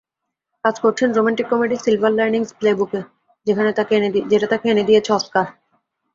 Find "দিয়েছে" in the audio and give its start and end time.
4.89-5.11